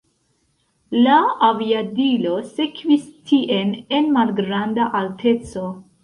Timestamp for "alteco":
5.01-5.67